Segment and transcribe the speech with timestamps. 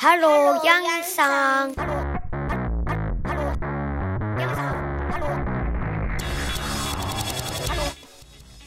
[0.00, 1.76] Hello, Yang Sang.
[4.40, 4.80] Yang Sang.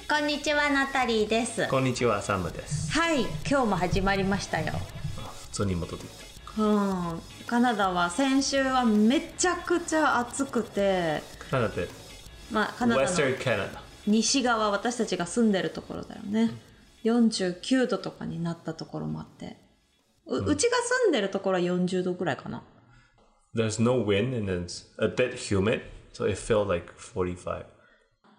[0.08, 2.92] こんにちはナタリーですこんにちは、サムです。
[2.92, 4.74] はい今日も始まりましたよ
[5.50, 6.10] 普通に戻ってき
[6.60, 11.46] うんカナダは先週はめちゃくちゃ暑くてた。
[11.46, 11.88] カナダって、
[12.52, 13.80] まあカナダの Western Canada。
[14.06, 16.52] 西側私たちが住んでるところだよね
[17.04, 19.63] 49度とかになったところもあって
[20.28, 22.64] う,、うちが住んでるところは40度ぐらいかな
[23.56, 27.66] There's no wind and it's a bit humid, so it felt like 45.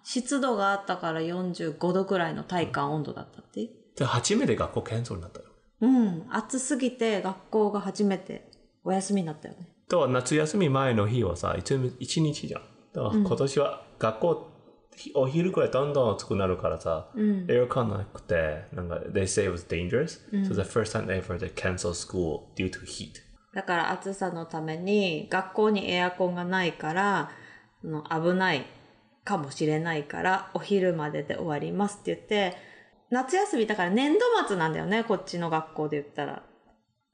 [0.03, 5.47] 湿度があったから45度ぐらいの体感温度だったってで、初めて学校キャンセルになったよ。
[5.81, 8.51] うん暑すぎて学校が初めて
[8.85, 12.63] お休みになったよねだから夏休み前の日はさ、一一日じゃん。
[12.93, 14.51] だから今年は学校、
[15.15, 17.09] お昼くらいどんどん暑くなるからさ、
[17.49, 20.21] エアコンなくて、なんか、they say it was dangerous.
[20.49, 23.25] So the first time ever they cancel school due to heat.
[23.55, 27.31] だから暑さのために学校にエアコンがないから
[27.81, 28.67] その危ない
[29.25, 32.57] かもしれないからお昼までで終わりますって言って
[33.11, 36.43] 夏休みだから年度末なんだよねこっちの学校で言ったら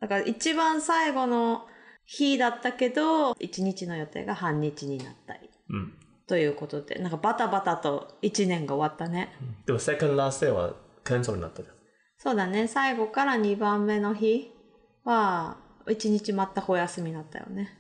[0.00, 1.66] だから一番最後の
[2.06, 5.94] 日だったけど一日の予定が半日になったりうん。
[6.30, 9.32] ということでなんかバタバタと一年が終わったね、
[9.66, 11.74] でも second last day はキャンセルになったじゃん。
[12.18, 12.68] そうだね。
[12.68, 14.52] 最後から2番目の日
[15.04, 15.56] は
[15.88, 17.76] 一日全くお休みだったよね、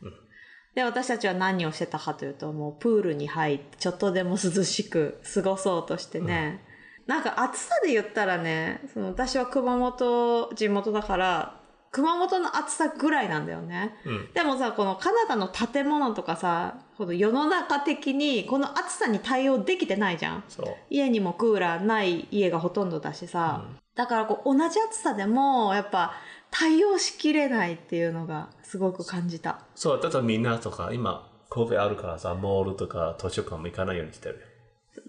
[0.74, 6.64] で私たちは何をしてたかというともうプールに入ってちょっとでも涼しく過ごそうとしてね、
[7.06, 11.59] なんか暑さで言ったらねその私は熊本地元だから
[11.90, 14.32] 熊本の暑さぐらいなんだよね、うん。
[14.32, 20.44] でもさこのカナダの建物とかさこの世の中的にこの暑さに対応できてないじゃん。
[20.48, 20.76] そう。
[20.88, 26.12] 家にもクーラーない家がほとんどだしさ、だからこう同じ暑さでもやっぱ
[26.50, 29.60] 対応しきれないっていうのがすごく感じた。
[29.74, 34.40] そう、だからみんなとか、今、COVID あるからさ、モールとか図書館も行かないようにしてる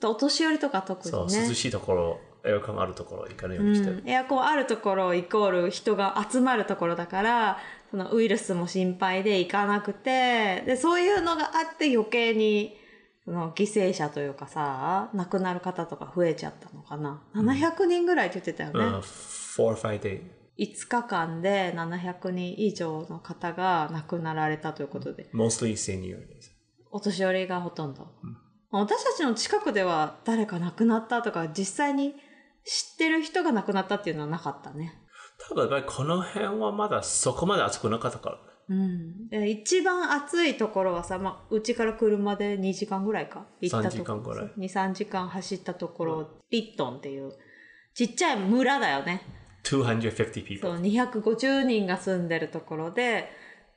[0.02, 0.10] よ。
[0.10, 4.00] お年寄りとか特そう、にね涼しいところ、エアコンあるところ行かないようにしてる？
[4.00, 7.60] うん、エアコンあるところイコール人が集まるところだから
[7.92, 12.78] そのウイルスも心配で行かなくてでそういうのがあって余計に
[13.24, 20.22] その犠牲者というかさ亡くなる方とか増えちゃったのかな、700人ぐらいって言ってたよね、うん、4 or 5 days。
[20.58, 26.26] 5日間で700人以上の方が亡くなられたということで、mostly seniors.
[26.92, 28.08] お年寄りがほとんど、
[28.72, 32.16] 私たちの近くでは誰か亡くなったとか実際に
[32.66, 35.02] 知ってる人が亡くなったっていうのはなかったね。
[35.50, 38.38] ただ、やっぱりこの辺はまだそこまで暑くなかったから。
[38.70, 39.28] うん。
[39.30, 43.46] で一番暑いところはさ、まあ、うちから車で2時間ぐらいか？
[43.60, 44.52] 行ったとこ3時間ぐらい。
[44.58, 47.34] 23時間走ったところ、リットンっていう
[47.94, 49.24] ちっちゃい村だよね。
[49.64, 50.60] 250 people.
[50.62, 53.30] そう250人が住んでるところで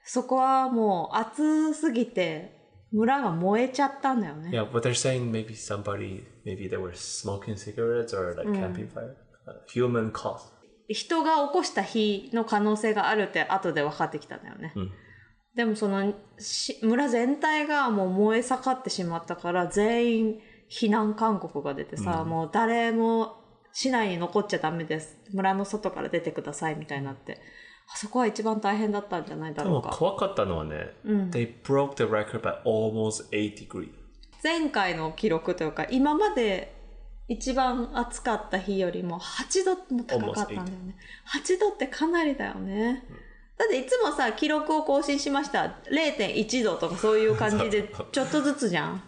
[0.02, 2.63] そこはもう暑すぎて
[2.94, 9.16] 村が燃えちゃったんだよね、Yeah, but they're saying maybe somebody, maybe they were smoking cigarettes or like camping fire.
[9.46, 10.52] Uh, human cause.
[10.88, 14.90] 人が起こした火の可能性があるって後で分かってきたんだよね、ん
[15.56, 20.40] でもそのし村全体がもう燃え盛ってしまったから全員
[20.70, 23.36] 避難勧告が出てさ、もう誰も
[23.72, 25.18] 市内に残っちゃダメです。
[25.32, 27.40] 村の外から出てくださいみたいになって
[27.92, 29.90] あそこは一番大変だったんじゃないだでもろうか。
[29.96, 33.90] 怖かったのはね、they broke the record by almost 8 degrees.
[34.42, 36.74] 前回の記録というか今まで
[37.28, 40.96] 一番暑かった日よりも8度も高かったんだよね。
[41.42, 43.04] 8度ってかなりだよね、
[43.56, 45.76] だっていつもさ記録を更新しました。
[45.90, 49.02] 0.1度とかそういう感じで ちょっとずつじゃん。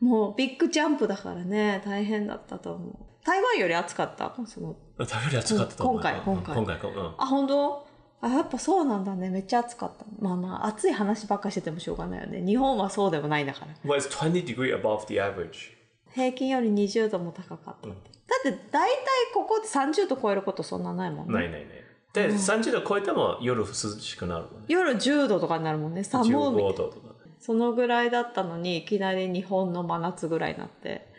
[0.00, 2.96] もうビッグジャンプだからね大変だったと思う。
[3.24, 4.34] 台湾より暑かった？
[4.46, 4.76] その。
[5.00, 5.94] 食べる暑かったと思う。
[5.94, 6.56] 今回今回。
[6.58, 7.06] うん今回、うん。
[7.16, 7.86] あ本当？
[8.20, 9.28] あやっぱそうなんだね。
[9.28, 10.04] めっちゃ暑かった。
[10.18, 12.44] まあまあ暑い話ばっかしててもしょうがないよね。
[12.44, 13.74] 日本はそうでもないんだから。
[13.84, 15.74] Well, it's 20 degree above the average.
[16.14, 18.98] 平均より20度も高かったって、だって大体
[19.34, 21.34] ここで30度超えることそんなないもんね。
[21.34, 21.84] ないないない。
[22.14, 24.66] で、30度超えても夜涼しくなるもんね。
[24.68, 26.04] 夜10度とかになるもんね。
[26.04, 26.28] 寒い。
[26.28, 27.14] みたい15な度とかね。
[27.40, 31.12] そのぐらいだったのにいきなり日本の真夏ぐらいになって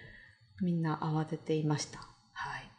[0.61, 1.99] みんな慌てていました。
[1.99, 2.07] はい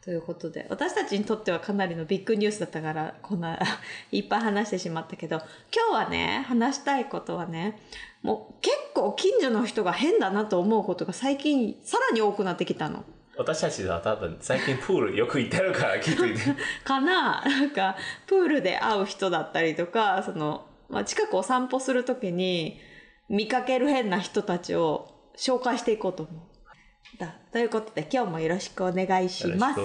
[0.06, 3.58] ということで私たちにとってはかなりのビッグニュースだったからこんな
[4.12, 5.38] いっぱい話してしまったけど
[5.74, 7.80] 今日はね話したいことはね
[8.22, 13.04] もう結構近所の人が変だなと思うことが最近さらに多くなってきたの。
[13.36, 16.40] 私たちは多分最近プールよく行ってるから気づいて。
[16.84, 17.42] かな？
[17.44, 17.96] なんか
[18.28, 22.80] プールで会う人だったりとかその、まあ、近くお散歩する時に
[23.28, 26.55] 見かける変な人たちを紹介していこうと思う。
[27.18, 29.80] だということで今日もよろしくお願いします。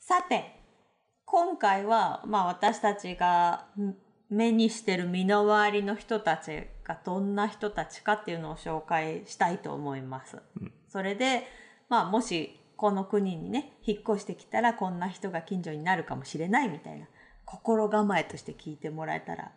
[0.00, 0.60] さて、
[1.24, 3.94] 今回は、まあ私たちがん
[4.28, 10.38] 目にしてる身の回りの人たちがどんな人たちかっていうのを紹介したいと思います。
[10.88, 11.46] それで、
[11.88, 17.06] まあもしこの国にね、引っ越してきたらこんな人が近所になるかもしれないみたいな
[17.44, 19.52] 心構えとして聞いてもらえたら、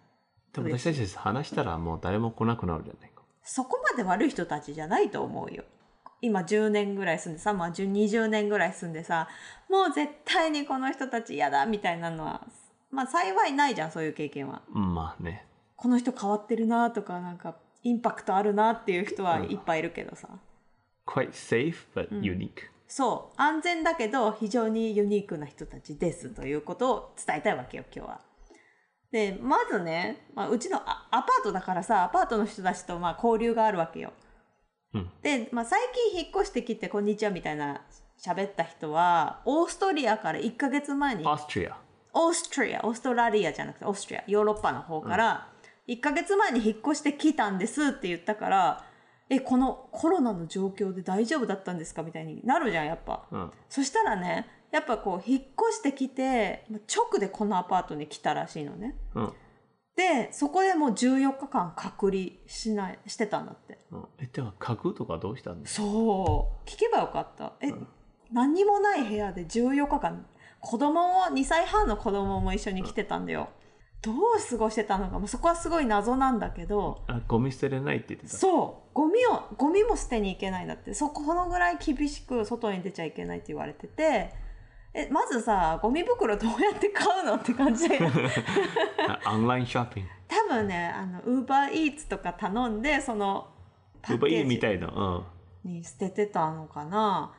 [0.63, 3.21] でも私たち話したらもう誰も来なくなるじゃないか。
[3.43, 5.63] そこまで悪い人たちじゃないと思うよ。
[6.21, 9.27] 今10年ぐらい住んでさ、まあ10 20年ぐらい住んでさ、
[9.69, 12.47] もう絶対にこの人たち嫌だみたいなのは、
[12.89, 14.61] まあ幸いないじゃん、そういう経験は。
[14.73, 15.45] うんまあね。
[15.75, 20.29] この人変わってるなとか、なんかインパクトあるなっていう人はいっぱいいるけどさ。
[21.05, 22.69] quite safe but unique.
[22.87, 23.33] そう。
[23.41, 28.21] 安全だけど非常にユニークな人たちですということを伝えたいわけよ、今日は。
[29.15, 34.11] で、まずね、まあ、うちのアアパートだからさ、アパートの人たちとまあ交流があるわけよ。
[34.93, 35.79] うんで、まあ、最
[36.11, 37.79] 近引っ越してきて、こんにちはみたいな
[38.21, 41.75] 喋った人は、オーストリアから1ヶ月前に、Austria.
[42.11, 45.47] オーストリア、オーストラリアじゃなくてオーストリア、ヨーロッパの方から、
[45.87, 48.83] 1ヶ月前に引っ越してきたんですって言ったから、
[49.29, 52.03] え、このコロナの状況で大丈夫だったんですか？
[52.03, 53.25] みたいになるじゃん、やっぱ。
[53.31, 53.51] うん。
[53.69, 54.45] そしたらね、
[54.75, 58.95] やっぱこう、引っ越してきて、まあ直でこのアパートに来たらしいのね。
[59.15, 59.33] うん。
[59.95, 63.79] で、そこでもう14日間隔離しない、してたんだって。
[63.91, 66.69] うんえ、では家具とかどうしたんですそう。
[66.69, 67.53] 聞けばよかった。
[67.61, 67.71] え、
[68.33, 70.25] 何にもない部屋で14日間、
[70.59, 73.47] 子供も、2歳半の子供も一緒に来てたんだよ。
[74.01, 74.15] どう
[74.49, 78.37] 過ごしてたのか、もうそこはすごい謎なんだけど、あ、ゴミ捨てれないって言ってた？
[78.37, 78.93] そう。
[78.93, 80.93] ゴミを、ゴミも捨てに行けないんだって。
[80.93, 84.33] そこ、このぐらい厳しく外に出ちゃいけないって言われてて、
[84.95, 87.85] え、まずさ、ゴミ袋どうやって買うのって感じ
[89.27, 90.09] オンラインショッピング。
[90.27, 93.49] 多分ね、あの、ウーバーイーツとか頼んで、その、
[94.01, 94.87] パウーバーイーッケージみたいな。
[94.87, 95.71] うん。
[95.73, 97.33] に捨ててたのかな。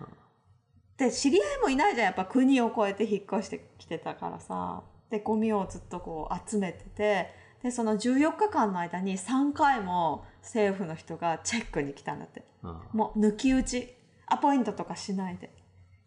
[0.98, 2.06] で、知り合いもいないじゃん。
[2.06, 4.82] やっぱ国を越えて引っ越してきてたからさ。
[5.08, 7.30] で、ゴミをずっとこう集めてて、
[7.62, 12.44] で、その14日間の間に3回も政府の人がチェックに来たんだって。
[12.62, 13.94] うんもう抜き打ち、
[14.26, 15.50] アポイントとかしないで。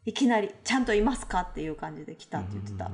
[0.06, 2.92] いきなり、ちゃんといますかっていう感じで来たって言ってた。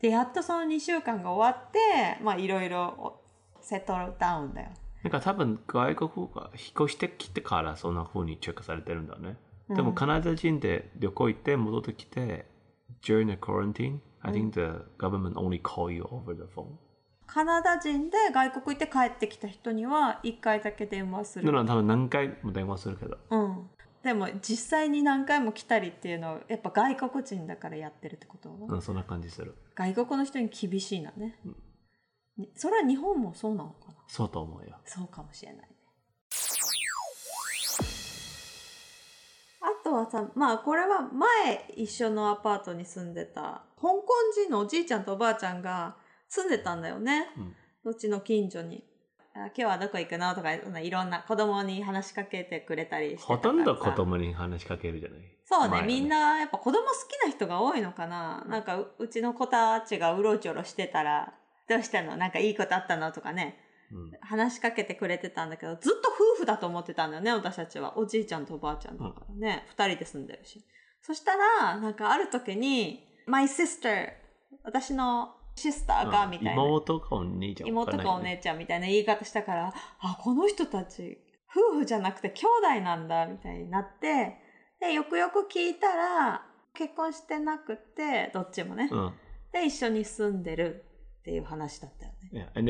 [0.00, 3.20] で、やっとその2週間が終わって、まあいろいろ
[3.60, 4.68] セトルダウンだよ。
[5.02, 9.36] なんか多分外国が引っ越してきてからそんな風にチェックされてるんだね。
[9.68, 12.46] でもカナダ人で旅行行って戻ってきて、
[13.02, 16.66] during the quarantine, I think the government only call you over the phone.
[17.26, 21.44] カナダ人で外国行って帰ってきた人には1回だけ電話する。
[21.44, 23.18] なの多分何回も電話するけど。
[23.30, 23.70] うん。
[24.02, 29.56] でも実際に何回も来たりっていうのをやっぱ外国人だからやってるってこと、うん、そんな感じする。
[29.74, 31.38] 外国の人に厳しいなね、
[32.36, 33.94] にそれは日本もそうなのかな？
[34.06, 34.76] そうと思うよ。
[34.84, 35.68] そうかもしれないね。
[39.60, 45.96] あとはさ、まあこれは前一緒のアパートに住んでた香港人のおじいちゃんとおばあちゃんが
[46.28, 47.26] 住んでたんだよね。
[47.84, 48.84] うちの近所に。
[49.44, 50.34] あ今日はどこ行くの？
[50.34, 55.20] とかいろんな子供に話しかけてくれたりしてほとんど子供に話しかけるじゃない？
[55.44, 58.44] そうね前はみんなやっぱ子供好きな人が多いのかな。
[58.48, 61.32] なんかううちの子たちがうろちょろしてたら、
[61.68, 62.16] どうしたの？
[62.16, 63.12] なんかいいことあったの？
[63.12, 63.58] とかね。
[63.60, 63.68] うん
[64.20, 67.96] 話しかけてくれてたんだけど、ずっと夫婦だと思ってたんだよね、私たちは。
[67.96, 69.64] おじいちゃんとおばあちゃんだからね。
[69.70, 70.62] 二、人で住んでるし。
[71.00, 74.10] そしたら、なんかある時に、my sister、
[74.62, 76.52] 私のシスターが、みたいな。
[76.54, 81.18] 妹かお姉ちゃん妹かお姉ちゃんみたいな言い方したから、あ、この人たち、
[81.50, 82.46] 夫婦じゃなくて兄
[82.76, 84.38] 弟なんだ、みたいになって、
[84.80, 88.88] で、よくよく聞いたら、結婚してなくて、どっちもね。
[88.90, 89.12] うん。
[89.52, 90.84] で、一緒に住んでる
[91.20, 92.50] っていう話だったよね。
[92.54, 92.60] Yeah.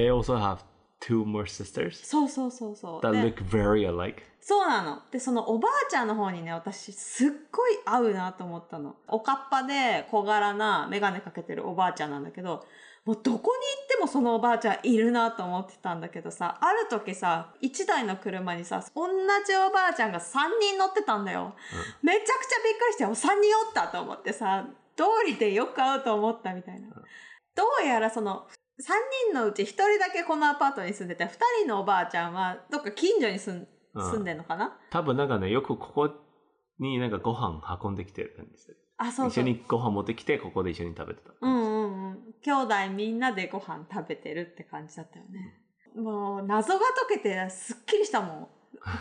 [1.01, 3.01] Two more sisters そうそうそうそう。
[3.01, 4.17] that で look very alike.
[4.41, 5.03] そうなの。
[5.11, 8.97] で、そのおばあちゃんの方にね、私、すっごい合うなと思ったの。
[9.07, 12.65] おかっぱで小柄なメガネかけてるおばあちゃんなんだけど、
[13.05, 19.07] もうどこに行ってもそのおばあちゃんいるなと思ってたんだけどさ、ある時さ、一台の車にさ、同
[19.47, 20.23] じおばあちゃんが3
[20.61, 21.55] 人乗ってたんだよ。
[22.03, 22.31] めちゃくちゃ
[22.65, 26.89] びっくりして、お3人おったと思ってさ、通りでよく会うと思ったみたいな。
[27.55, 28.47] どうやらその、
[28.81, 28.95] 3
[29.33, 31.29] 人のうち1人だけこのアパートに住んでて、2
[31.63, 36.11] 人のおばあちゃんはどっか近所に住んうん住んでんのかな、多分なんかね、よくここ
[36.79, 38.77] になんかご飯運んできてるんですよ。
[38.99, 39.29] あ、そうそう。
[39.29, 41.33] 一緒にご飯持ってきて、ここで一緒に食べてた。
[41.41, 42.35] うんうんうん。
[42.43, 45.55] 兄弟みんなでご飯食べてるって感じだったよね。
[45.97, 48.49] もう、謎が解けてすっきりしたもん。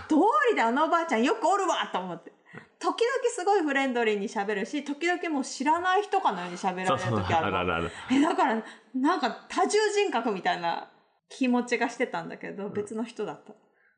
[0.07, 0.15] 通
[0.49, 2.31] りであのおばあちゃんよくおるわと思って。
[2.79, 3.05] 時々
[3.35, 7.91] すごいフレンドリーに喋るし、時々もう知らない人かのように喋られる時あるのあるあるある。
[8.11, 10.91] え、だから、なんか多重人格みたいな
[11.29, 13.53] 気持ちがしてたんだけど、別の人だった。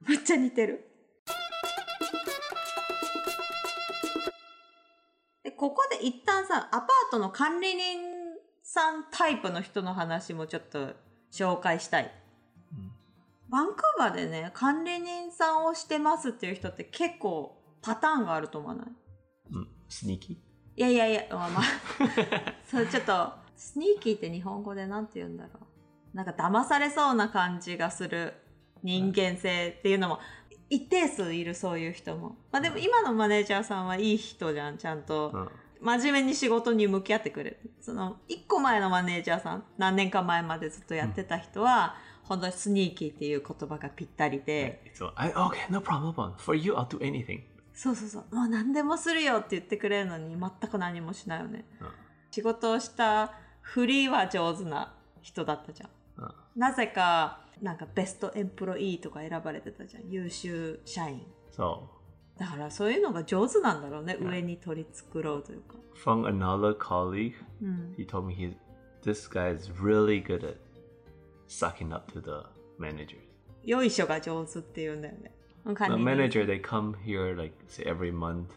[0.08, 0.86] めっちゃ似てる。
[5.44, 8.00] で、ここで一旦さ、アパートの管理人
[8.64, 10.94] さんタイプの人の話もちょっと
[11.34, 12.12] 紹介したい。
[13.50, 18.88] バンクーバーでね、管理人さんをしてますっていう人って結構パターンがあると思わない？
[19.54, 19.68] うん。
[19.88, 21.64] スニーキーいやいやいや、まあまあ、
[22.66, 25.50] そう、ちょっと、スニーキーって日本語でなんて言うんだろ
[26.14, 26.16] う。
[26.16, 28.34] なんか騙されそうな感じがする
[28.82, 30.20] 人間性っていうのも、
[30.70, 32.38] 一定数いるそういう人も。
[32.52, 35.32] まあでも今のマネージャーさんはいい人じゃん、ちゃんと。
[35.34, 35.50] うん。
[35.82, 37.72] 真面目に仕事に向き合ってくれる。
[37.80, 46.36] その、一個前のマネージャーさん、何年か前までずっとやってた人は、本当にスニーキーっていう言葉がぴったりで、So, I, okay, no problem.
[46.38, 47.44] For you, I'll do anything.
[47.80, 51.66] そうそうそう、もう何でもするよって言ってくれるのに全く何もしないよね。
[51.80, 51.88] うん
[52.32, 55.90] 仕事をしたフリーは上手な人だったじゃん。
[56.24, 56.34] うん。
[56.56, 60.10] なぜか、なんかベストエンプロイーとか選ばれてたじゃん。
[60.10, 61.26] 優秀社員。
[61.52, 61.88] So,
[62.38, 64.18] だからそういうのが上手なんだろうね。
[64.20, 65.76] 上に取り繕うというか。
[65.96, 67.96] from another colleague, うん。
[67.98, 68.56] he told me he,
[69.04, 70.58] this guy is really good at
[71.48, 72.48] sucking up to the
[72.80, 73.18] managers.
[73.64, 75.32] よいしょが上手って言うんだよね。
[75.64, 78.48] 管 The manager, they come here like say every month,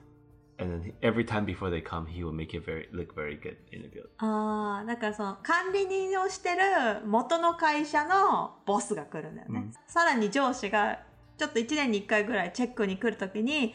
[0.59, 3.39] and then he- every time before they come, he will make it very look very
[3.41, 4.09] good in the building.
[4.19, 9.61] ああ、だからその管理人をしてる元の会社のボスが来るんだよね。
[9.61, 10.99] うんさらに上司が
[11.39, 13.75] ちょっと1年に1回ぐらいチェックに来るときに、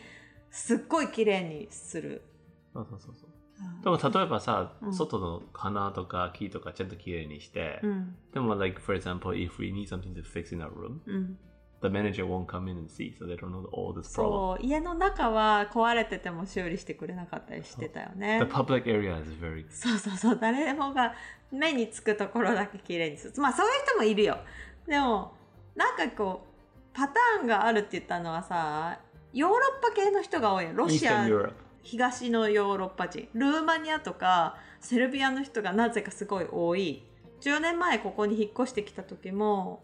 [0.49, 2.21] すっごい綺麗にする。
[2.73, 3.29] そうそうそうそう。
[3.83, 8.15] でも例えばさ、うん外の花とか木とかちゃんときれいにして、うん。
[8.33, 11.37] でも like for example if we need something to fix in our room うん。
[11.81, 18.51] The manager won't come in and see so they don't know all this problem そう、家の中は壊れてても修理してくれなかったりしてたよね the。
[18.51, 21.13] public area is very そうそうそう、誰もが
[21.51, 23.33] 目につくところだけ綺麗にする。
[23.41, 24.37] まあそういう人もいるよ。
[24.87, 25.33] でも、
[25.75, 28.99] なんかこう、パターンがあるって言ったのはさ、
[29.33, 30.71] ヨーロッパ系の人が多いよ。
[30.73, 31.27] ロシア、
[31.83, 33.29] 東のヨーロッパ人。
[33.33, 37.03] ルーマニアとかセルビアの人がなぜかすごい多い。
[37.41, 39.83] 10年前ここに引っ越してきた時も、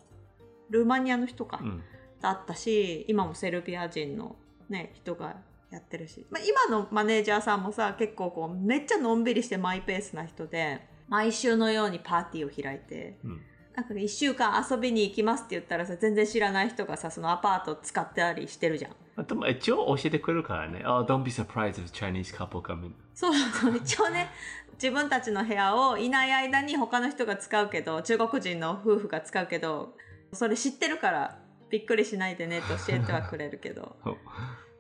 [0.70, 1.60] ルーマニアの人か。
[1.62, 1.84] うん。
[2.22, 4.38] だったし今もセルビア人の、
[4.70, 5.36] ね、人が
[5.72, 13.41] やってるし、まあ、今のマネージャーさんもさ結構こうめっちゃのんびりしてマイペースな人で毎週のようにパーティーを開いてうん。
[13.75, 18.91] なんか1週間遊びに行きますって言ったらさ全然知らない人がさそのアパート使ってたりしてるじゃん。
[19.15, 20.84] まあでも一応教えてくれるからね。
[20.86, 22.96] Oh don't be surprised if Chinese couple come in.
[23.15, 23.77] そうそう。
[23.77, 24.29] 一応ね
[24.74, 29.96] 自分たちの部屋をいない間に他の人が使うけど中国人の夫婦が使うけど
[30.33, 33.95] それ知ってるからびっくりしないでね って教えてはくれるけど。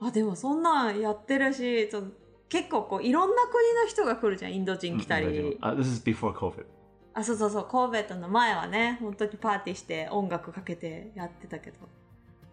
[0.01, 2.03] あでもそんなんやってるしそ
[2.49, 6.65] 結構こういろんな国の人が来るじゃんインド人来たり、uh, this is before COVID
[7.13, 7.67] あそうそうそう。
[7.69, 11.77] 神戸との前はね本当にパーティーして音楽かけてやってたけど。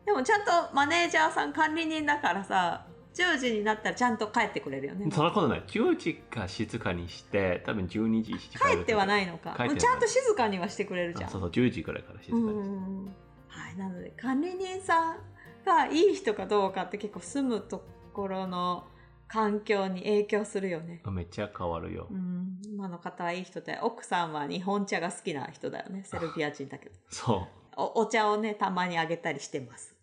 [0.06, 5.10] でもちゃんとマネージャーさん管理人だからさ10時になったらちゃんと帰ってくれるよね。
[5.10, 5.62] そんなことない。
[5.66, 9.26] 10時か静かにして多分12時1時帰ってはないい。
[9.26, 11.30] のかちゃんと静かにはしてくれるじゃん。
[11.30, 13.06] そうそう10時くらいから静かにして、うん
[13.48, 15.16] はい、なので管理人さん
[15.64, 18.84] がいい人かどうかって結構住むところの
[19.28, 21.02] 環境に影響するよね。
[21.10, 26.02] めっちゃ変わるよ、うん、今の方はいい人で奥さんは日本茶が好きな人だよね。
[26.04, 26.94] セルビア人だけど。
[27.08, 29.94] そおお茶をねたまにあげたりしてます、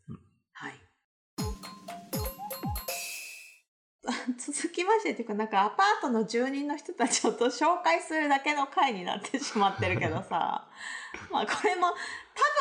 [4.38, 10.68] 続きましてっていうかなんかアパートの住人の人たちをと紹介するだけの回になってしまってるけどさ。
[11.32, 11.88] まあこれも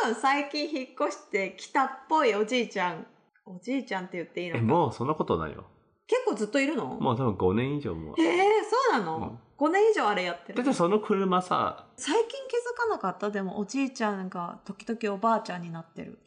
[0.02, 3.06] 多分最近引っ越してきたっぽいおじいちゃん。
[3.44, 5.64] おじいちゃんって言っていいうのもうそんなことないよ。
[6.08, 6.84] 結構ずっといるの？
[6.86, 8.14] もう多分5年以上も。
[8.18, 8.24] えー、
[8.64, 10.56] そうなの、5年以上あれやってる？
[10.56, 13.30] だってその車さ最近気づかなかった？
[13.30, 16.18] でもおじいちゃんが時々おばあちゃんになってる。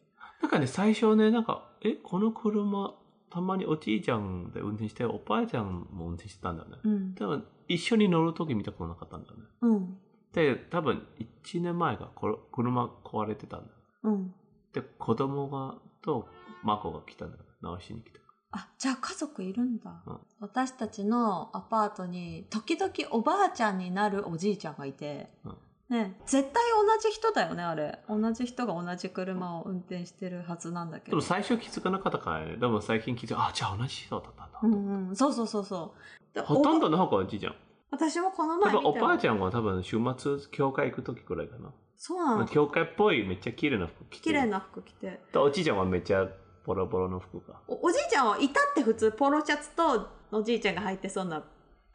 [0.41, 2.93] なんかね最初ねなんかえこの車
[3.29, 6.77] たまにおじいちゃんで運転しておばあちゃんも運転してたんだよね。
[6.83, 7.15] うん。
[7.15, 9.43] 多分一緒に乗る時見たことなかったんだよね。
[9.62, 9.98] うん。
[10.33, 11.05] で多分
[11.43, 12.09] 1年前が
[12.51, 14.33] 車壊れてたんだうん。
[14.74, 16.27] で子供がと
[16.63, 17.43] 孫が来たんだよ。
[17.62, 18.19] 直しに来た
[18.51, 20.19] あじゃあ家族いるんだ、うん。
[20.39, 25.57] 私たちのアパートに時々おばあちゃんになるおじいちゃんがいて、うん
[25.89, 26.15] ね。
[26.25, 28.00] 絶対同じ人だよねあれ。
[28.08, 31.12] 同じ人が同じ車を運転してるはずなんだけど。
[31.12, 32.58] でも最初気づかなかったからね。
[32.58, 35.15] でも最近気づあじゃあ同じ人だったんだ、うんうん。
[35.15, 35.93] そうそうそうそ
[36.34, 36.36] う。
[36.36, 37.55] でほとんおどの方がおじいちゃん。
[37.91, 42.48] 私もこの多前見おばあちゃんは多分週末教会行く時くらいかな、そうなの。
[42.48, 44.31] 教会っぽいめっちゃ綺麗な服着て。
[44.31, 45.19] る綺麗な服着て。
[45.34, 46.27] でおじいちゃんはめっちゃ
[46.65, 51.43] ボロボロの服がおおじいちゃんはいたって普通ポロシャツとおじいちゃんが履いてそうな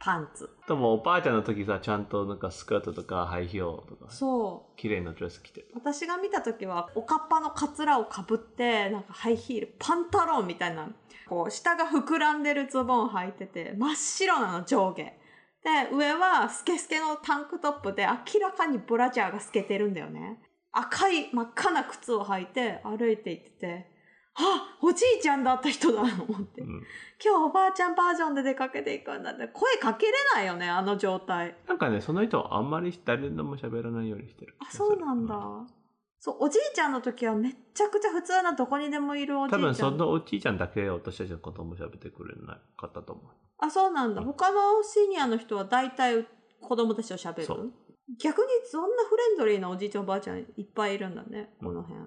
[0.04, 0.50] パンツ。
[0.68, 4.78] でもおばあちゃんの時さ、ちゃんとなんかスカートとかハイヒールとか、そう。
[4.78, 5.68] 綺麗なドレス着てる。
[5.74, 10.90] 私が見た時は、おかっぱのカツラをかぶって、なんかハイヒール、パンタロンみたいな、
[11.26, 15.04] こう、下が膨らんでるズボン履いてて、真っ白なの、上下。
[15.04, 20.38] で、上はスケスケのタンクトップで、明らかにブラジャーが透けてるんだよね。
[20.70, 23.93] 赤い真っ赤な靴を履いて歩いていってて、
[24.36, 26.60] あおじいちゃんだった人だと思って。
[26.60, 26.82] うん。
[27.24, 31.56] 今日おばあちゃんバージョンで出かけていくんだって、声かけれないよね、あの状態。
[31.68, 34.56] なんかね、その人はあんまり誰とも喋らないようにしてる。
[34.58, 35.36] あ、そうなんだ。
[36.18, 39.60] そう、おじいちゃんの時はめっちゃくちゃ普通などこにでもいるおじいちゃん。
[39.60, 43.24] 多分そのおじいちゃんだけ私たちのことも喋ってくれなかったと思う。
[43.58, 44.22] あ、そうなんだ。
[44.22, 46.26] 他のシニアの人は大体
[46.60, 47.72] 子供たちと喋る？
[48.20, 52.00] 逆にそんなフレンドリーなおじいちゃんおばあちゃんいっぱいいるんだね、この辺。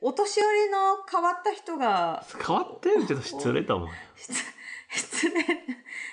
[0.00, 3.88] お年寄りの変わった人が、変わってるちょっと失礼と思う。
[4.16, 4.44] 失
[4.90, 5.44] 失礼。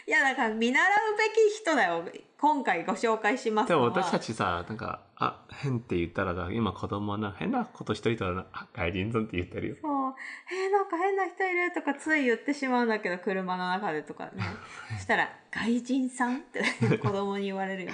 [0.07, 2.03] いや、だから見習うべき人だよ。
[2.39, 3.89] 今回ご紹介しますのは。
[3.89, 9.75] でも私たちさ、なんか、あ、変って言ったらさ、今子供の変なことしといたら、あ外人さんって言ってるよ。
[9.81, 10.13] そう。
[10.53, 14.43] えー、なんか変な人いるとかつい言ってしまうんだけど、車の中でとかね。
[14.95, 16.61] そしたら、外人さんって
[17.01, 17.91] 子供に言われるよ。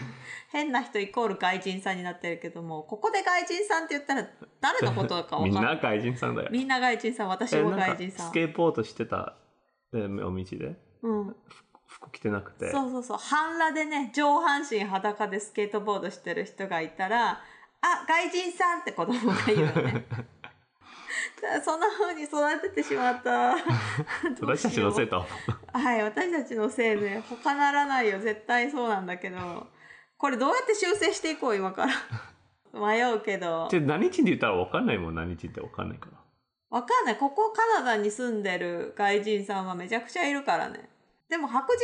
[0.51, 4.27] 変な人イコール外人さんになってるけども、ここで外人さんって言ったら
[4.60, 5.50] 誰のことかわかんない。
[5.51, 6.50] みんな外人さんだよ。
[6.51, 8.30] みんな外人さん、私も外人さん。
[8.32, 9.38] スケボードしてた、
[9.94, 11.36] でお道で、うん。
[12.01, 12.72] 服着てなくて。
[12.72, 13.17] そうそうそう。
[13.17, 17.41] 半裸でね、上半身裸でスケートボードしてる人がいたら、
[17.81, 20.05] あ、外人さんって子供が言うよね。
[21.63, 23.55] そんな風に育ててしまった。
[24.41, 25.25] 私たちのせいと。
[25.72, 25.77] と。
[25.77, 28.20] はい、私たちのせいで、他ならないよ。
[28.20, 29.67] 絶対そうなんだけど、
[30.17, 31.93] これどうやって修正していこう、今から。
[32.74, 33.67] 迷うけど。
[33.70, 36.17] で、何人で言ったら分かんないもん、何人って分かんないから。
[36.70, 37.17] わかんない。
[37.17, 40.89] ここカナダに住んでる外人さんはめちゃくちゃいるからね。
[41.32, 41.80] でも白人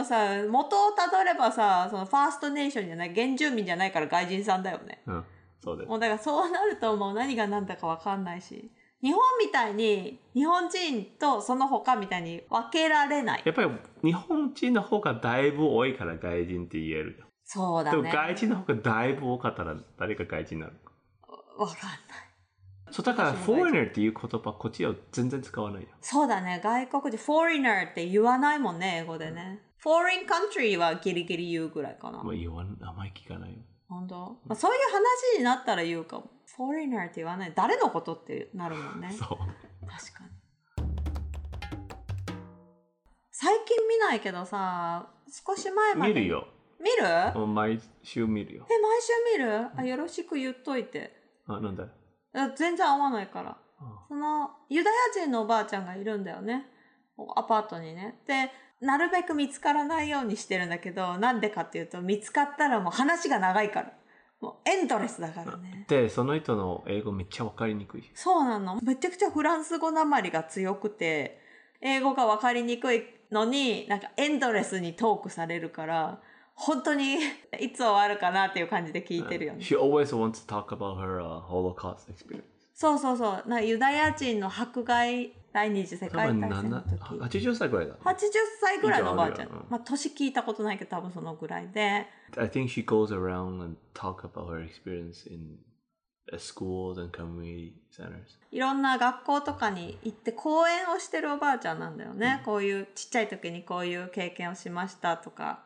[0.00, 5.02] さんでもさ、元をたどればさ、そのファーストネーションじゃない、原住民じゃないから外人さんだよね。
[5.06, 5.24] うん、
[5.62, 5.96] そうですも。
[5.96, 8.72] うだからそうなるともう何が何だかわかんないし。
[9.02, 13.42] 日本みたいに、日本人とその他みたいに分けられない。
[13.44, 13.70] やっぱり
[14.02, 18.10] 日本人の方がだいぶ多いから外人って言えるそうだね。
[18.10, 20.92] 外人の方がだいぶ多かったら誰が外人になるか。
[21.58, 22.27] わかんない。
[22.90, 25.88] そうだから、foreigner っていう言葉、こっちは全然使わないよ。
[26.00, 26.60] そうだね。
[26.62, 29.62] 外国人、foreigner って言わないもんね、英語でね。
[29.82, 32.22] foreign country はギリギリ言うぐらいかな。
[32.22, 33.58] もう言わん、あんまり聞かないよ。
[33.88, 34.80] 本当、まあ、そういう
[35.34, 36.30] 話になったら言うかも。
[36.58, 37.52] foreigner って言わない。
[37.54, 39.10] 誰のことってなるもんね。
[39.16, 39.28] そう。
[39.28, 39.38] 確
[40.14, 40.30] かに。
[43.30, 45.08] 最近見ないけどさ、
[45.46, 46.14] 少し前まで。
[46.14, 46.26] 見る。
[46.26, 46.48] よ。
[46.80, 47.46] 見る？
[47.46, 48.66] 毎週見るよ。
[48.68, 49.68] 毎週見る？
[49.76, 51.16] あ、よろしく言っといて。
[51.46, 51.88] あ、なんだあ
[52.56, 53.56] 全然合わないから。
[53.80, 56.66] あその、ユダヤ人のおばあちゃんがいるんだよね。
[57.36, 58.20] アパートにね。
[58.26, 63.92] で、なるべく見つからないようにしてるんだけど、なんでかっていうと、見つかったらもう話が長いから。
[64.40, 65.84] もうエンドレスだからね。
[65.88, 68.08] で、その人の英語めっちゃわかりにくい。
[68.14, 68.80] そうなの。
[68.82, 71.40] めちゃくちゃフランス語なまりが強くて、
[71.80, 76.20] 英語がわかりにくいのに、なんかエンドレスにトークされるから、
[76.58, 77.18] 本当に
[77.60, 79.60] いつ終わるかなっていう感じで聞いてるよね。
[79.60, 82.42] She always wants to talk about her、uh, Holocaust experience.
[82.74, 83.48] そうそうそう。
[83.48, 87.40] なユダヤ人の迫害第二次世界大戦の時。
[87.40, 87.94] 80歳ぐらいだ。
[87.94, 88.18] 80
[88.60, 89.66] 歳ぐらいのおばあちゃん。
[89.70, 92.06] まあ、年聞いたことないけど、多分そのぐらいで。
[92.36, 95.58] I think she goes around and talk about her experience in
[96.32, 98.36] uh, schools and community centers.
[98.50, 102.42] いろんな学校とかに行って講演をしてるおばあちゃんなんだよね。
[102.44, 105.64] こういう、ちっちゃい時にこういう経験をしましたとか、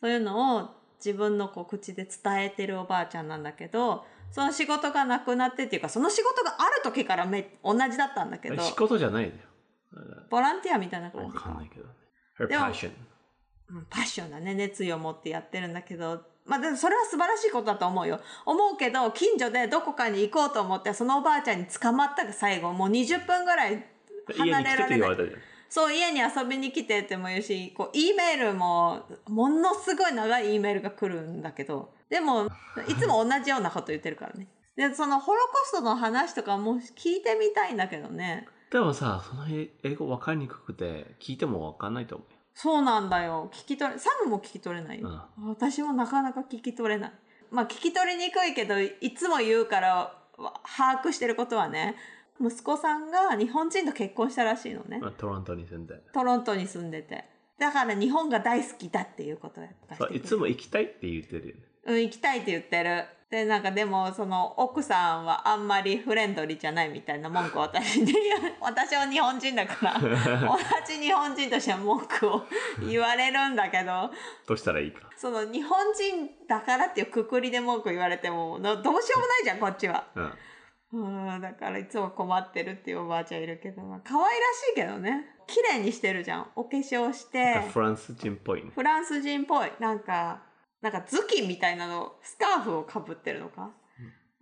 [0.00, 0.70] そういうのを
[1.04, 9.42] 自分のこう口で伝えてるおばあちゃんなんだけど、その仕事がなくなってっていうか、その仕事がある時からめ同じだったんだけど、仕事じゃないんだよ。
[10.30, 11.44] ボランティアみたいな感わじか。
[11.44, 11.86] かんないけど。
[12.38, 12.90] Her でも passion.
[13.68, 14.54] うんパッションだね。
[14.54, 18.20] 熱意を持ってやってるんだけど、まあ、でもそれは素晴らしいことだと思うよ。
[18.44, 23.84] 思うけど、近所でどこかに行こうと思って、そのおばあちゃんに捕まったが最後、もう20分ぐらい
[24.28, 25.08] 家離に来てって言れられない。
[25.08, 25.40] われたじゃん。
[25.68, 32.46] そう、家に遊びに来てっても言うし、こう、E メールも、ものすごい長い E メールが来るんだけど、でも、
[32.88, 34.48] いつも同じようなこと言ってるからね。
[34.76, 38.46] で、そのホロコストの話とかも聞いてみたいんだけどね。
[38.70, 42.36] でもさ、その英語わかりにくくて、聞いてもわかんないと思うよ。
[42.54, 43.50] そうなんだよ。
[43.52, 45.28] 聞き取れ、サムも聞き取れないよ。
[45.46, 47.12] 私もなかなか聞き取れない。
[47.50, 51.96] まあ聞き取りにくいけど、いつも言うから、わ把握してることはね、
[52.40, 54.98] 息子さんが日本人と結婚したらしいのね。
[54.98, 55.94] まあトロントに住んで。
[56.12, 57.24] トロントに住んでて。
[57.58, 61.60] だから日本が大好きだっていうことをやったそういつも行きたいって言ってるよね。
[61.86, 63.04] うん、行きたいって言ってる。
[63.30, 68.12] で、なんかでも、その奥さんはあんまりフレンドリーじゃないみたいな文句を私に、
[68.60, 72.46] 私は日本人だから、 同じ日本人としては文句を
[72.88, 74.12] 言われるんだけど、
[74.46, 75.10] どうしたらいいか。
[75.16, 80.04] その日本人だからっていうくくりで文句言われても、どどうしようもないじゃん、こっちは。
[80.14, 80.32] うん。
[80.92, 80.98] う
[81.38, 85.24] ん、だからいつも困ってるっていうおばあちゃんいるけど、まあ、可愛らしいけどね。
[85.46, 86.46] 綺麗にしてるじゃん。
[86.56, 87.60] お化粧して。
[87.72, 88.70] フランス人っぽいね。
[88.74, 89.72] フランス人っぽい。
[89.80, 90.42] なんか、
[90.82, 93.72] なんか頭巾みたいなの、スカーフをかぶってるのか。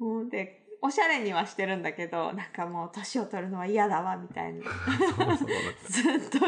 [0.01, 4.65] うん、で、おしゃれにはしてるんだけど、なんかもう年を取るのは嫌だわ、みたいな。
[5.17, 5.49] そうそう
[6.21, 6.39] ずっと、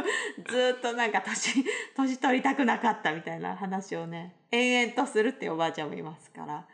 [0.53, 1.65] ずっとなんか年、
[1.97, 6.67] 年取りたくなかったみたいな話をね、延々とするっていうおばあちゃんもいますから。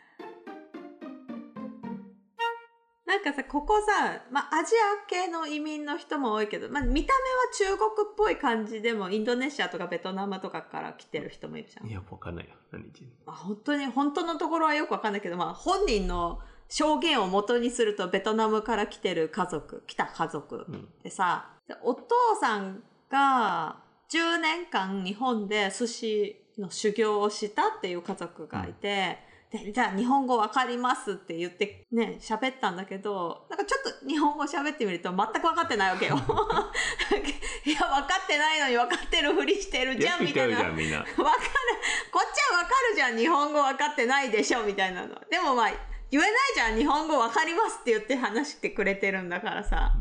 [3.12, 7.12] なんかさ、ここさ、まあ、アジア系の移民の人も多いけど、まあ、見た
[7.60, 11.88] 目は中国っぽい感じでも、インドネシアとかベトナムとかから来てる人もいるじゃん。
[11.88, 12.54] いや、わかんないよ。
[12.70, 13.06] 何人。
[13.26, 20.66] まあ、本当に、本当のところはよくわかんないけど、まあ、本人の証言を元にすると、ベトナムから来てる家族、来た家族
[21.02, 23.76] でさ、でお父さんが
[24.08, 29.18] 10年間日本で寿司の修行をしたっていう家族がいて、
[29.52, 36.16] で、じゃあ日本語わかりますって言ってね、喋ったんだけど、なんかちょっと日本語喋ってみると全くわかってないわけよ。
[37.64, 40.56] いや、わかってないのにわかってるふりしてるじゃん、みたいな。
[40.56, 40.74] かる。
[40.74, 43.18] こっちはわかるじゃん。
[43.18, 45.20] 日本語分かってないでしょみたいなの。
[45.30, 45.72] でもまあ、
[46.10, 46.78] 言えないじゃん。
[46.78, 49.92] 日本語分かりますって言って話してくれてるんだからさ。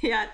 [0.00, 0.28] いや、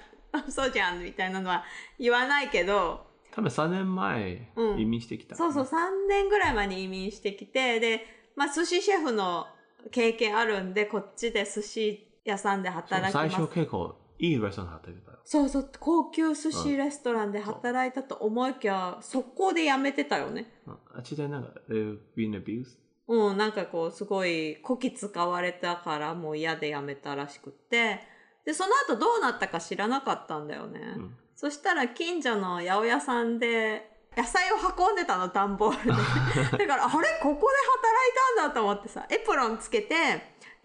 [0.50, 1.02] そうじゃん。
[1.02, 1.64] みたいなのは
[1.98, 5.36] 言わないけど、多分3年前、うん移民してきた。
[5.36, 9.48] そうそう、3年ぐらい前に移民してきて、で、まあ、寿司シェフの
[9.90, 13.40] 経験あるんで、こっちで寿司屋さんで働き最ます。
[13.40, 15.18] 初結構いいレストラン働いてたよ。
[15.24, 20.52] そうそう、高級寿司レストランで働いたと思いきや、速攻で辞めてたよね。
[20.68, 22.78] うんあっちでなんか、they've been abused.
[23.08, 28.00] うん、なんかこう、すごい、こき使われたからもう嫌で辞めたらしくって、
[28.44, 30.78] で、その後どうなったか知らなかったんだよね。
[30.78, 36.58] んそしたら近所の八百屋さんで、野菜を運んでたの、段ボールで。
[36.66, 39.94] だから、あれここで働いたんだと思ってさ、エプロンつけて、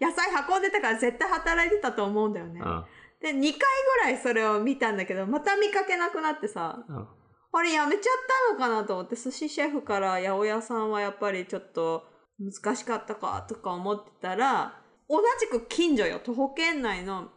[0.00, 2.60] 野菜運んでたから絶対働いてたと思うんだよね。
[2.60, 2.84] うん。
[3.20, 7.08] で、2回ぐらいそれを見たんだけど、また見かけなくなってさ、うん。
[7.52, 8.14] あれやめちゃっ
[8.48, 12.04] たのかなと思って、寿司シェフから八百屋さんはやっぱりちょっと
[12.40, 17.30] 難しかったかとか思ってたら、同じく近所よ、徒歩圏内の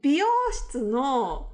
[0.00, 1.50] 美容室の、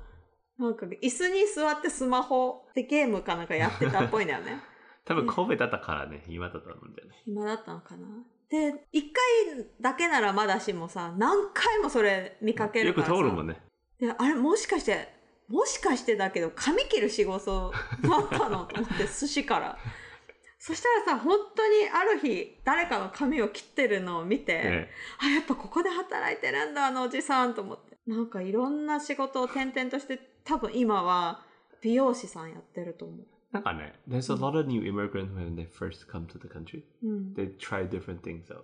[0.60, 4.60] なんか椅子に座ってスマホでゲームかなんかやってたっぽいんだよね。
[5.06, 7.16] 多分神戸だったからね、今だったんだよね。
[7.24, 8.06] 暇だったのかな
[8.50, 13.14] で、一回だけならまだしもさ、何回もそれ見かけるよくからさ。
[13.14, 13.62] 通るもんね。
[13.98, 15.08] で、あれ、もしかして、
[15.48, 18.66] もしかしてだけど、髪切る仕事だったの？
[18.66, 19.78] と思って、寿司から。
[20.58, 27.96] そしたらさ、本当にある日、誰かの髪を切ってるのを見て、ねあ、やっぱここで働いてるんだ、あのおじさんと思って。
[28.06, 31.44] なんかいろんな仕事を転々として、多分今は
[31.80, 33.26] 美容師さんやってると思う。
[33.52, 36.82] なんかね、there's a lot of new immigrants when they first come to the country.
[37.02, 37.34] うん。
[37.34, 38.62] They try different things out.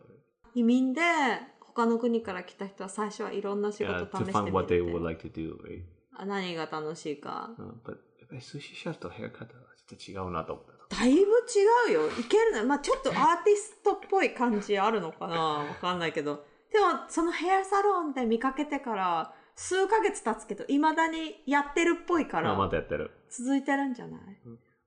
[0.55, 1.01] 移民で、
[1.61, 5.05] 他の国から来た人は最初はいろんな仕 Yeah, 事 to 試して find み what they る would って。
[5.05, 5.83] like to do, right?
[6.15, 7.51] あ何が楽しいか。
[7.59, 10.97] うん、but やっぱり寿司シェフとヘアカットはちょっと違うなと思った。
[10.97, 11.25] だいぶ違
[11.91, 12.09] うよ。
[12.09, 12.65] いけるの。
[12.65, 16.45] まあちょっとアーティストっぽい感じあるのかなわかんないけど。
[16.73, 23.11] でも、そのヘアサロンで見かけてから、数ヶ月経つけど、未だにやってるっぽいかあ、まら、たやってる。
[23.31, 24.21] 続いてるんじゃない？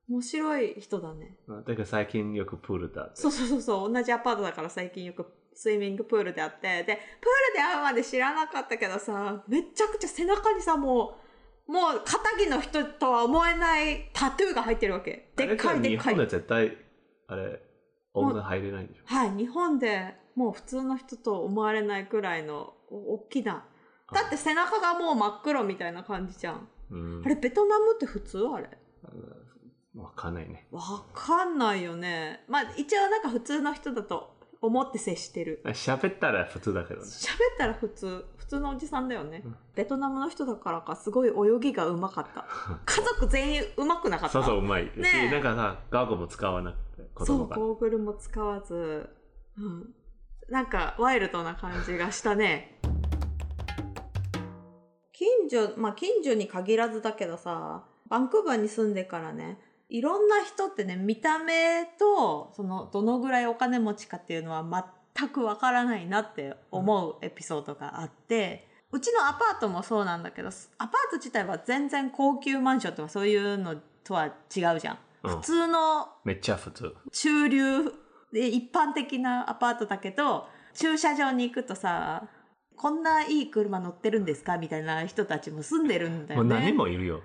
[0.08, 1.36] 面白い人だね。
[1.46, 3.20] うんだから最近よくプールだって。
[3.20, 3.92] そうそうそうそう。
[3.92, 6.82] 同じアパートだから最近よくスイミングプールであって。
[6.84, 6.98] で、プール
[7.54, 11.18] で会うまで知らなかったけどさ、めちゃくちゃ背中にさ、も
[11.68, 15.32] う、もう、肩着の人とは思えないタトゥーが入ってるわけ。
[15.36, 16.18] でっかいでっかい日本。
[16.18, 16.76] で絶対、
[17.28, 17.60] あれ、
[18.14, 19.02] 女入れないでしょ。
[19.06, 23.64] はい、日本でもう普通の人と思われないくらいのお大きな。
[24.12, 26.68] だって背中がもう真っ黒みたいな感じじゃん。
[26.90, 27.28] うんあ。
[27.28, 28.46] れ、ベトナムって普通？
[28.54, 28.68] あれ
[29.94, 30.66] わかんないね。
[30.70, 32.44] わかんないよね。
[32.48, 35.62] まあ、一応なんか普通の人だと思って接してる。
[35.66, 37.06] 喋ったら普通だけどね。
[37.06, 39.42] 喋ったら普通、普通のおじさんだよね。
[39.74, 42.46] ベトナムの人だからか、すごい泳ぎがうまかった。
[42.86, 44.32] 家族全員うまくなかった。
[44.32, 44.90] そうそう、うまい。
[44.94, 47.48] し、ねえなんかさ、ガーゴも使わなくて、子そう。
[47.48, 49.08] ゴーグルも使わず、
[49.58, 49.94] うん。
[50.48, 52.80] なんか、ワイルドな感じがしたね。
[55.20, 59.58] 近所、まあ、近所に限らずだけどさ、バンクーバーに住んでからね、
[59.90, 64.64] いろんな人ってね、見た目と、その、どのぐらいお金持ちかっていうのは
[65.14, 74.32] 全くわからないなって思うエピソードがあって、うちのアパートもそうなんだけど、アパート自体は全然高級マンションとかそういうのとは違う
[74.80, 74.98] じゃん。
[75.22, 76.94] うん普通のめっちゃ普通。
[77.12, 77.84] 中流
[78.32, 82.26] で一般的なアパートだけど、駐車場に行くとさ、
[82.80, 84.56] こんないい車乗ってるんですか？
[84.56, 86.56] みたいな人たちも住んでるんだもうよね。
[86.56, 87.20] 何人もいるよ。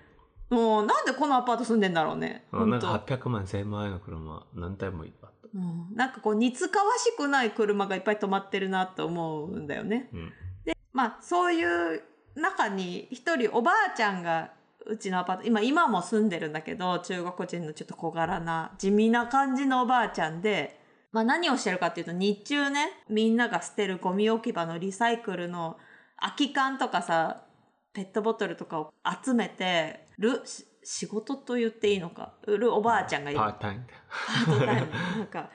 [0.50, 2.46] もうなんでこのアパート住んでんだろうね。
[2.52, 5.58] なんか800万、1000万円の車何台もいっぱいあった。
[5.58, 10.10] うん、なんかこう似つかわしくない車がいっぱい止まってるなと思うんだよね。
[10.14, 10.34] うん。
[10.92, 12.04] まあそういう
[12.36, 14.52] 中に一人おばあちゃんが
[14.86, 20.80] うちのアパート、今今も住んでるんだけど、中国人のちょっと小柄な地味な感じのおばあちゃんで、
[21.16, 25.78] まあ何をしてるかっていうと日中ね、みんなが捨てるゴミ置き場のリサイクルの
[26.18, 27.46] 空き缶とかさ、
[27.94, 33.40] ペットボトルとかを集めてる、し仕事と言っていいのか、売るおばあちゃんがいる。
[33.40, 33.86] パータイム。
[34.46, 35.50] パートタイムなんか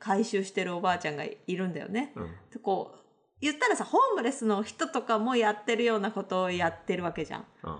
[0.00, 2.12] 回収してるおばあちゃんがいるんだよね。
[2.16, 2.24] うん。
[2.52, 2.98] でこう
[3.40, 7.46] 言ったらさホームレスの人とかもやってるようなことをやってるわけじゃん。
[7.62, 7.78] うん。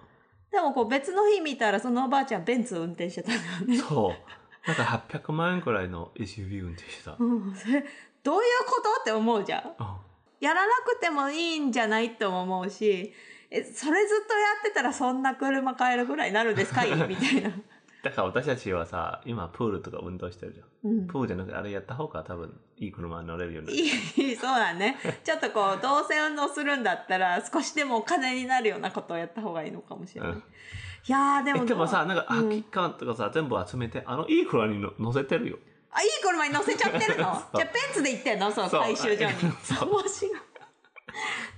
[0.52, 3.78] でもこう別の日見たらそのおばあちゃんベンツ運転してたんだよね。
[3.78, 4.45] そう。
[4.66, 7.16] なんか800万円くらいの SUV 運転してた。
[7.18, 7.84] うん、それ
[8.22, 9.62] どういうことって思うじゃん。
[9.78, 9.86] うん
[10.38, 13.14] やらなくてもいいんじゃないっても思うし、
[13.50, 16.84] え、それずっとやってたらそんな車買えるぐらいになるんですか？
[16.84, 17.50] い みたいな。
[18.02, 20.90] だから私たちはさ、今プールとか運動してるじゃん。
[20.90, 23.78] うんプールじゃなくてあれやった方が多分いい車に乗れるようになる。
[24.28, 24.98] いい、そうだね。
[25.24, 30.30] ちょっとこう、どうせ運動するんだったら、少しでもお金になるようなことをやった方がいいのかもしれない。
[30.32, 30.42] うん
[31.08, 35.58] いやー、でもえでもさ、なんかうん空き缶とかさ、全部集めて、あのいい車にの乗せてるよ。
[35.90, 37.42] あ、いい車に乗せちゃってるの？
[37.54, 38.50] じゃあペンツで行ってんの？
[38.50, 39.32] その回収所に。
[39.62, 40.32] そう 面白い。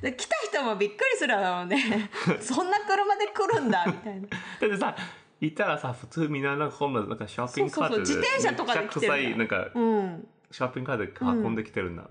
[0.03, 2.11] で来た人もびっくりするだろうね。
[2.41, 4.29] そんな車で来るんだ、みたいな。
[4.29, 4.95] だってさ、
[5.41, 10.29] 行ったらさ、普通みんななんかこんななんかショッピングカートで、そうそうそう自転車とかで来てるなんか、うん。
[10.51, 12.05] ショッピングカートで運んできてるんだ。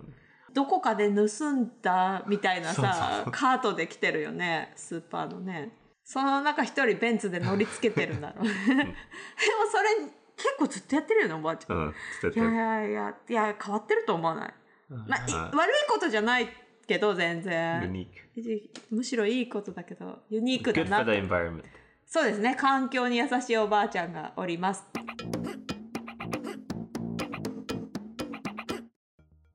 [0.54, 5.77] どこかで盗んだみたいなさカートで来てるよねスーパーのね
[6.08, 8.44] その中一人ベンツで乗り付けてるんだろう。
[8.46, 8.88] ねでも
[9.70, 12.56] それ結構ずっとやってるよねおばあちゃん、うん、捨ていやいてる。
[12.56, 14.54] やいやいや変わってると思わない、
[14.90, 16.48] まあ、悪いことじゃない
[16.88, 18.96] けど全ユ然ニーク。
[18.96, 21.64] むしろいいことだけどユニーク Good だ for な the environment.
[22.06, 22.56] そうですね。
[22.56, 24.86] 環境に優しいおばあちゃんがおります。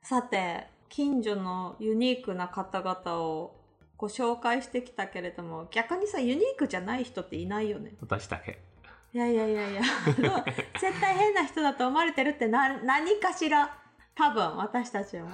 [0.02, 3.61] さて近所のユニークな方々を
[4.02, 7.92] ご紹介してきたけれども逆にさユニークじゃない人っていないよね。
[8.00, 8.58] 私だけ。
[9.14, 9.82] いやいやいやいや。
[10.80, 13.78] 絶対変な人だと思われてるってな何かしら。
[14.16, 15.28] 多分私たちも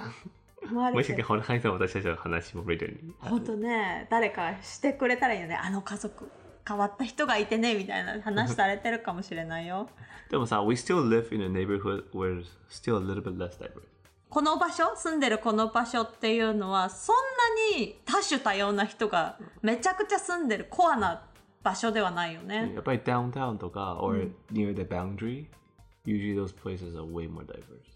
[0.61, 3.11] 思わもしてれるこの間の私たちの話も見るに。
[3.17, 5.55] 本当ね誰かしてくれたらいいよね。
[5.55, 6.29] あの家族。
[6.67, 9.89] 変わった人がいてねみたいな話されてるかもしれないよ。
[10.29, 13.98] でもさ、we still live in a neighborhood where still a little bit less diverse.
[14.29, 17.15] この場所住んでるこの場所っていうのはそん
[17.73, 21.23] なに多種多様な人がめちゃくちゃ住んでるコアな
[21.63, 25.47] 場所ではないよね、やっぱり downtown とか、or near the boundary,
[26.05, 27.89] usually those places are way more diverse.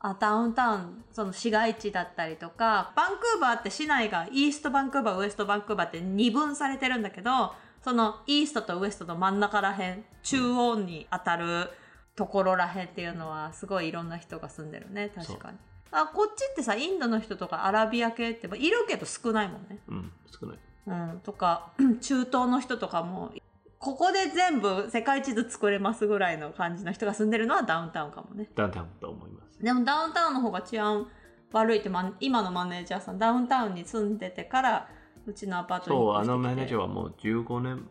[0.00, 11.70] あダウンタウンその市街地だったりとかバンクーバーって市内がイーストバンクーバーウエストバンクーバーって二分されてるんだけどそのイーストとウエストの真ん中らへん中央に当たる
[12.16, 15.10] ところらへんっていうのはすごいいろんな人が住んでるね。
[15.14, 15.58] 確かに
[15.96, 20.58] あこっちってさインドの人とかアラビア系ってまあいるけど少ないもんねうん、少ない。
[20.86, 23.32] うん、とか 中東の人とかも
[23.78, 29.62] ここで全部世界地図作れますぐらいの感じの人が住んでるのはダウンタウンかもねダウンタウンと思います。
[29.62, 31.06] でもダウンタウンの方が治安
[31.52, 34.88] 悪いって、ま、今のマネージャーさんダウンタウンに住んでてから
[35.26, 37.88] うちのアパートにそう、あのマネージャーはもう15年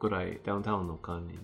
[0.00, 1.40] ぐらいダウンタウンの管理し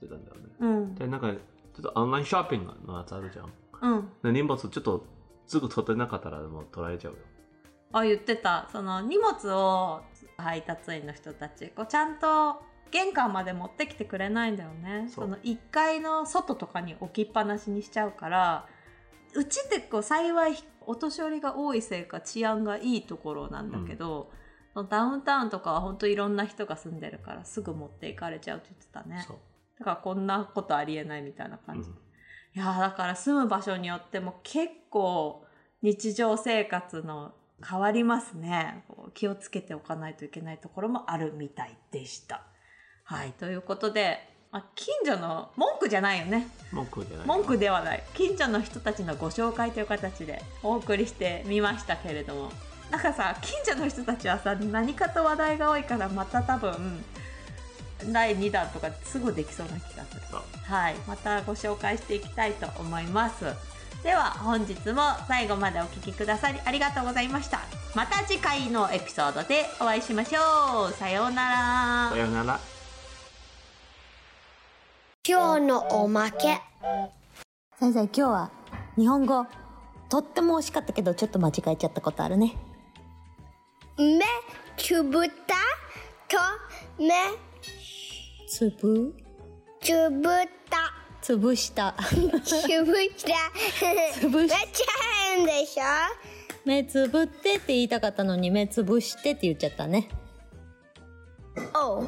[0.00, 0.42] てたんだよね。
[0.60, 1.36] うんで、なんか、ちょ
[1.80, 3.52] っとオンラインショッピングのやつあるじゃん。
[3.80, 5.06] うんで荷物ちょっと
[5.48, 7.18] すぐ取ってなかったらもう取られちゃうよ。
[7.92, 8.68] あ言ってた。
[8.70, 10.02] その荷物を
[10.36, 15.08] 配達員の人たちこうちゃんと玄関まで持ってきてくれないんだよね。
[15.08, 18.66] その1階の外とかに置きっぱなしにしちゃうから
[19.34, 20.56] うちってこう幸い
[20.86, 24.30] お年寄りが多いせいか治安がいいところなんだけど、
[24.74, 29.24] そのダウンタウンとかは本当いろんな人が住んでるからすぐ持っていかれちゃうって言ってたね。
[29.26, 29.38] そう。
[29.78, 32.07] だからこんなことありえないみたいな感じ、うん
[32.58, 35.44] いやーだから住む場所によっても結構
[35.80, 37.30] 日常生活の
[37.64, 38.82] 変わりますね。
[39.14, 42.42] 気をつけておかないといけないところもあるみたいでした。
[43.04, 44.18] はいということで、
[44.50, 46.48] まあ、近所の文句じゃないよね。
[46.72, 47.26] 文句じゃない。
[47.28, 48.02] 文句ではない。
[48.14, 52.50] 近所の人たちのご紹介という形でお送りしてみましたけれども。
[52.90, 57.04] なんかさ近所の人たちはさ何かと話題が多いからまた多分
[58.06, 60.20] 第2弾とかすぐできそうな気がする。
[60.64, 60.94] はい。
[61.06, 63.44] またご紹介していきたいと思います。
[64.02, 67.60] では本日も最後までお聴きくださりありがとうございました。
[67.94, 70.92] また次回のエピソードでお会いしましょう。
[70.92, 72.10] さようなら。
[72.10, 72.60] さよなら。
[75.26, 76.60] 今日のおまけ。
[77.80, 78.50] 先生今日は
[78.96, 79.46] 日本語
[80.08, 82.56] とっても惜しかったけどちょっと間違えちゃったことあるね。
[83.98, 84.20] 目
[84.76, 85.54] つぶった
[86.28, 87.10] と目
[88.48, 89.14] つぶ？
[89.80, 91.94] つぶった潰した。
[92.00, 93.32] つぶした。
[94.20, 94.86] つぶしめっちゃ
[95.36, 95.84] 変でしょ？
[96.64, 100.08] 目つぶってって言いたかったのに目つぶしてって言っちゃったね。
[101.74, 102.06] Oh.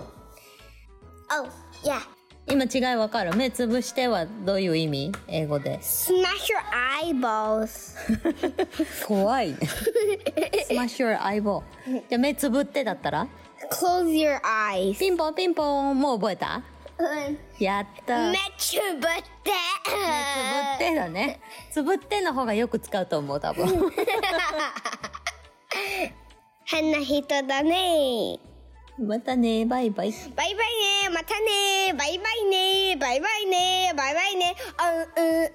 [1.33, 1.49] Oh,
[1.85, 2.01] yeah.
[2.49, 3.35] 今違いわかる？
[3.37, 5.13] 目つぶしてはどういう意味？
[5.29, 5.79] 英語で。
[5.79, 6.61] Smash your
[7.03, 7.95] eyeballs.
[9.07, 9.51] 怖い。
[9.51, 9.57] ね
[10.69, 11.63] Smash your eyeball
[12.09, 13.29] じゃあ目つぶってだったら？
[13.69, 14.99] Close your eyes.
[14.99, 16.63] ピンポンピンポンもう覚えた？
[17.59, 18.81] やった目つぶっ
[19.43, 19.51] て。
[19.85, 19.97] つぶ
[20.77, 23.67] ってだねつぶっての方がよく使うと思う多分
[26.65, 28.39] 変な人だね。
[28.99, 31.09] またねバイバイバイバイね。
[31.11, 31.95] またね。
[31.95, 32.97] バイバイね。
[32.97, 33.93] バイバイね。
[33.97, 34.55] バイバイね。
[34.77, 35.01] あうん
[35.43, 35.51] うん。